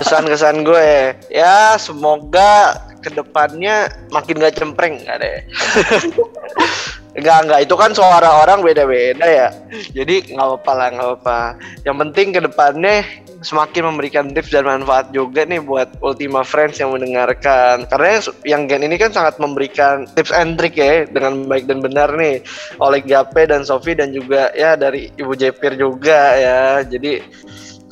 [0.00, 5.38] Kesan-kesan gue ya semoga ke depannya makin gak cempreng nggak deh.
[7.12, 7.60] Enggak, enggak.
[7.68, 9.48] Itu kan suara orang beda-beda ya.
[9.92, 11.40] Jadi nggak apa-apa lah, nggak apa-apa.
[11.84, 12.96] Yang penting ke depannya
[13.42, 17.84] semakin memberikan tips dan manfaat juga nih buat Ultima Friends yang mendengarkan.
[17.90, 22.08] Karena yang Gen ini kan sangat memberikan tips and trick ya dengan baik dan benar
[22.16, 22.40] nih
[22.80, 26.80] oleh Gape dan Sofi dan juga ya dari Ibu Jepir juga ya.
[26.80, 27.20] Jadi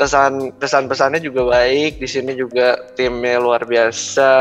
[0.00, 4.32] kesan kesan pesannya juga baik di sini juga timnya luar biasa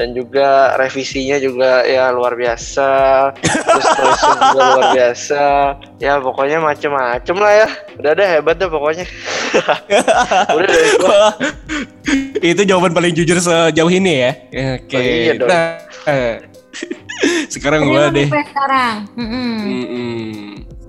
[0.00, 2.88] dan juga revisinya juga ya luar biasa
[3.36, 5.44] terus terusnya juga luar biasa
[6.00, 7.68] ya pokoknya macem-macem lah ya
[8.00, 9.04] udah ada hebat deh pokoknya
[10.56, 11.28] udah dari gua.
[12.44, 14.32] Itu jawaban paling jujur sejauh ini ya.
[14.78, 14.96] Oke.
[14.96, 15.48] Oh, iya dong.
[15.48, 15.80] Nah,
[17.54, 18.28] sekarang gue deh.
[18.28, 18.96] sekarang.
[19.16, 19.52] Mm-mm.
[19.64, 20.32] Mm-mm.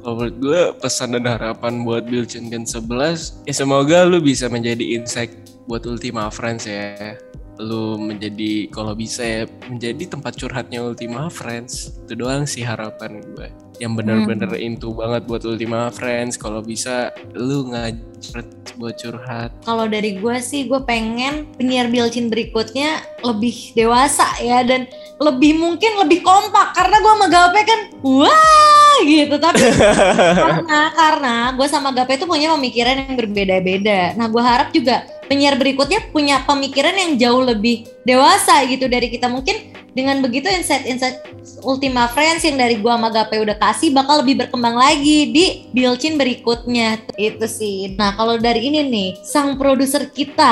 [0.05, 5.01] Kalau menurut gue pesan dan harapan buat Bilcin Gen 11 ya semoga lu bisa menjadi
[5.01, 5.33] insight
[5.65, 7.17] buat Ultima Friends ya.
[7.59, 11.95] Lu menjadi kalau bisa ya menjadi tempat curhatnya Ultima Friends.
[12.05, 13.47] Itu doang sih harapan gue.
[13.79, 16.39] Yang bener-bener into banget buat Ultima Friends.
[16.39, 19.49] Kalau bisa lu ngajak buat curhat.
[19.63, 25.95] Kalau dari gue sih, gue pengen penyiar Bilcin berikutnya lebih dewasa ya dan lebih mungkin
[26.03, 29.63] lebih kompak karena gue sama Gape kan wah gitu tapi
[30.43, 34.13] karena karena gue sama Gape itu punya pemikiran yang berbeda-beda.
[34.19, 39.25] Nah gue harap juga penyiar berikutnya punya pemikiran yang jauh lebih dewasa gitu dari kita
[39.29, 41.23] mungkin dengan begitu insight-insight
[41.63, 46.19] Ultima Friends yang dari gua sama Gape udah kasih bakal lebih berkembang lagi di Bilcin
[46.19, 47.95] berikutnya itu sih.
[47.95, 50.51] Nah kalau dari ini nih sang produser kita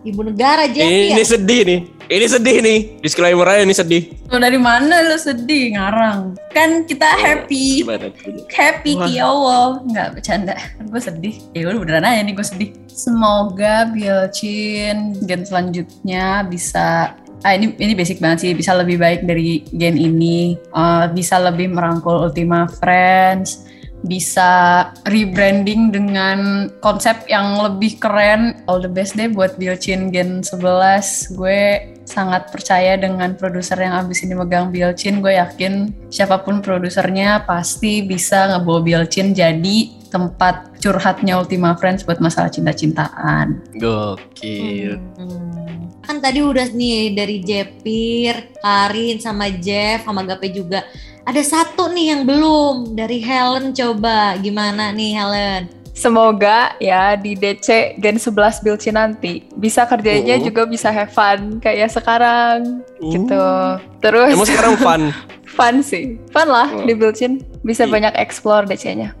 [0.00, 1.28] ibu negara Jeffy Ini ya.
[1.28, 1.80] sedih nih.
[2.04, 2.78] Ini sedih nih.
[3.00, 4.02] Disclaimer aja ini sedih.
[4.28, 6.36] Lo dari mana lo sedih ngarang?
[6.52, 7.84] Kan kita happy.
[7.84, 8.12] Gimana?
[8.52, 9.08] Happy Wah.
[9.08, 10.54] ya Allah Nggak bercanda
[10.84, 17.52] Gue sedih Ya udah beneran aja nih gue sedih Semoga Bilcin Gen selanjutnya bisa Ah
[17.52, 20.56] ini ini basic banget sih bisa lebih baik dari gen ini.
[20.56, 23.68] Eh, bisa lebih merangkul Ultima Friends
[24.04, 28.64] bisa rebranding dengan konsep yang lebih keren.
[28.68, 31.60] All the best deh buat Bilcin Gen 11 gue
[32.04, 38.04] sangat percaya dengan produser yang abis ini megang Bilcin gue yakin siapa pun produsernya pasti
[38.04, 44.94] bisa ngebawa Bilcin jadi tempat curhatnya Ultima Friends buat masalah cinta-cintaan Gokil.
[45.18, 45.90] Hmm.
[46.06, 50.86] Kan tadi udah nih dari Jepir, Karin sama Jeff sama Gape juga.
[51.24, 55.62] Ada satu nih yang belum dari Helen coba gimana nih Helen?
[55.94, 60.42] Semoga ya di DC Gen 11 Bilcin nanti bisa kerjanya Oh.
[60.42, 63.32] juga bisa have fun kayak sekarang gitu.
[63.32, 63.78] Uh.
[64.02, 65.02] Terus Emang sekarang fun.
[65.56, 66.82] fun sih, fun lah Oh.
[66.82, 67.94] di Bilcin bisa Iya.
[67.94, 69.14] banyak explore DC-nya.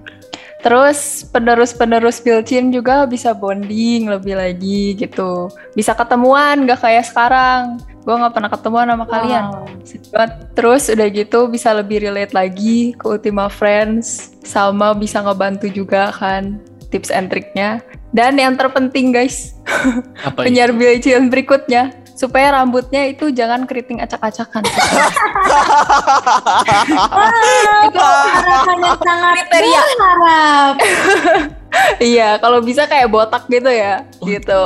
[0.64, 5.52] Terus penerus-penerus Bilcin juga bisa bonding lebih lagi gitu.
[5.76, 7.76] Bisa ketemuan gak kayak sekarang.
[8.00, 9.44] Gue gak pernah ketemuan sama kalian.
[9.84, 10.30] Sedih banget.
[10.56, 14.32] Terus udah gitu bisa lebih relate lagi ke Ultima Friends.
[14.40, 16.56] Sama bisa ngebantu juga kan
[16.88, 17.84] tips and triknya.
[18.14, 19.52] Dan yang terpenting guys,
[20.26, 21.92] Apa penyiar Bilcin berikutnya.
[22.14, 24.62] Supaya rambutnya itu jangan keriting acak-acakan.
[27.84, 29.80] Itu harapan yang sangat Kriteria.
[29.82, 30.74] berharap.
[32.14, 34.06] iya, kalau bisa kayak botak gitu ya.
[34.22, 34.64] Gitu.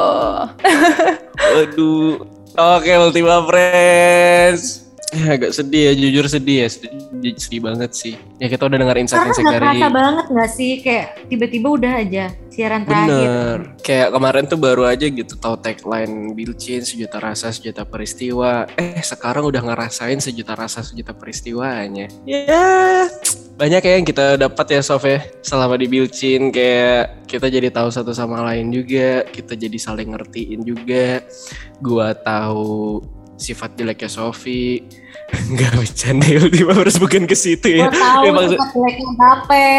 [1.41, 2.21] Waduh.
[2.59, 4.88] Oke, Ultima Friends.
[5.09, 8.15] Ya, agak sedih ya, jujur sedih ya, sedih, sedih banget sih.
[8.37, 12.25] Ya kita udah dengar Karena insight-insight dari kerasa banget gak sih kayak tiba-tiba udah aja
[12.53, 13.09] siaran terakhir.
[13.09, 18.69] Bener, kayak kemarin tuh baru aja gitu tahu tagline Bilcin sejuta rasa sejuta peristiwa.
[18.77, 22.11] Eh sekarang udah ngerasain sejuta rasa sejuta peristiwanya.
[22.27, 23.07] Ya
[23.59, 27.91] banyak ya yang kita dapat ya Sof ya selama di Bilcin kayak kita jadi tahu
[27.91, 31.23] satu sama lain juga, kita jadi saling ngertiin juga.
[31.83, 33.03] Gua tahu
[33.39, 34.83] sifat jeleknya Sofi.
[35.49, 37.87] Enggak bercanda ya, Ultima harus bukan ke situ ya.
[37.87, 39.71] Gue tahu Ya, maksud- suka jeleknya Bape.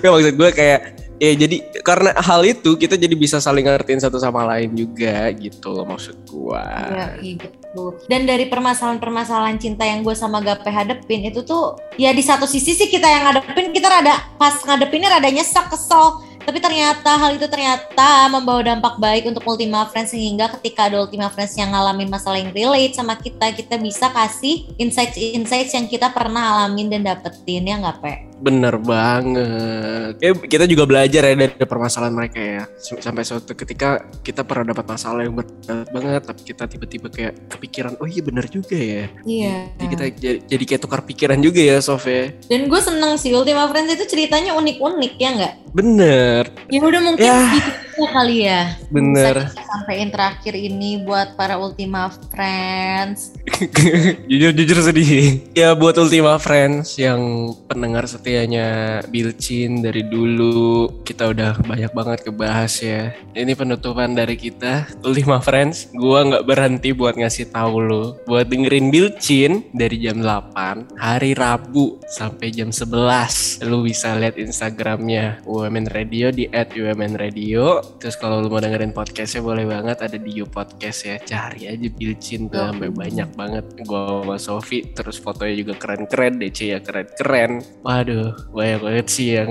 [0.00, 0.80] Gak maksud gue kayak
[1.22, 5.70] ya jadi karena hal itu kita jadi bisa saling ngertiin satu sama lain juga gitu
[5.70, 6.64] loh maksud gue.
[6.90, 7.94] Iya, iya betul.
[8.04, 12.74] Dan dari permasalahan-permasalahan cinta yang gue sama Gape hadepin itu tuh ya di satu sisi
[12.74, 16.20] sih kita yang ngadepin kita rada pas ngadepinnya rada nyesek kesel.
[16.42, 21.30] Tapi ternyata hal itu ternyata membawa dampak baik untuk Ultima Friends sehingga ketika ada Ultima
[21.30, 26.66] Friends yang ngalamin masalah yang relate sama kita, kita bisa kasih insights-insights yang kita pernah
[26.66, 28.31] alamin dan dapetin ya nggak Pe?
[28.42, 30.18] Bener banget.
[30.18, 32.62] Ya, kita juga belajar ya dari permasalahan mereka ya.
[32.98, 37.94] Sampai suatu ketika kita pernah dapat masalah yang berat banget, tapi kita tiba-tiba kayak kepikiran,
[38.02, 39.06] oh iya bener juga ya.
[39.22, 39.70] Iya.
[39.78, 42.34] Jadi kita jadi, jadi kayak tukar pikiran juga ya Sof ya.
[42.50, 45.54] Dan gue seneng sih Ultima Friends itu ceritanya unik-unik ya nggak?
[45.72, 47.38] Bener, Ya udah mungkin Ya.
[47.48, 47.70] segitu
[48.02, 48.74] aja kali ya.
[48.90, 49.46] bener.
[49.46, 53.30] Bisa kita sampein terakhir ini buat para Ultima Friends.
[54.30, 55.38] Jujur-jujur sedih.
[55.54, 62.74] Ya buat Ultima Friends yang pendengar setianya Bilcin dari dulu kita udah banyak banget kebahas
[62.82, 63.14] ya.
[63.38, 65.94] Ini penutupan dari kita Ultima Friends.
[65.94, 72.02] Gua nggak berhenti buat ngasih tahu lu buat dengerin Bilcin dari jam 8 hari Rabu
[72.10, 73.62] sampai jam 11.
[73.62, 77.91] Lu bisa lihat Instagramnya UMN Radio di @umnradio.
[77.98, 81.16] Terus kalau lu mau dengerin podcastnya boleh banget ada di You Podcast ya.
[81.20, 83.64] Cari aja Bilcin tuh sampai banyak banget.
[83.84, 87.60] Gua sama Sofi terus fotonya juga keren-keren, DC ya keren-keren.
[87.82, 89.50] Waduh, banyak banget sih yang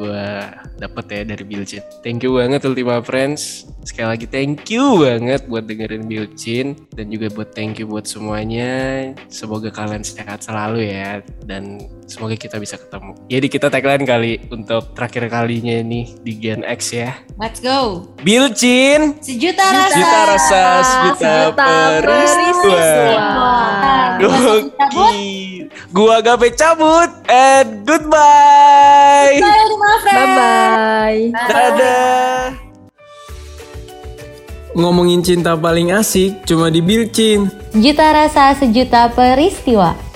[0.00, 1.84] gua dapet ya dari Bilcin.
[2.00, 3.68] Thank you banget Ultima Friends.
[3.84, 9.12] Sekali lagi thank you banget buat dengerin Bilcin dan juga buat thank you buat semuanya.
[9.28, 13.12] Semoga kalian sehat selalu ya dan semoga kita bisa ketemu.
[13.28, 17.12] Jadi kita tagline kali untuk terakhir kalinya nih di Gen X ya.
[17.36, 18.08] Let's go.
[18.24, 19.96] Bilcin, Sejuta rasa.
[19.96, 21.68] juta rasa, sejuta sejuta
[22.00, 22.88] peristiwa.
[24.20, 24.38] Gua
[24.92, 25.39] Gokil.
[25.90, 29.38] Gua Gape cabut and goodbye.
[29.42, 30.16] Bye Friends.
[30.16, 31.20] Bye-bye.
[31.50, 32.42] Dadah.
[34.70, 37.50] Ngomongin cinta paling asik cuma di Bilcin.
[37.74, 40.09] Juta rasa sejuta peristiwa.